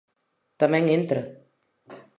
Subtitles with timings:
[0.61, 1.21] Tamén entra.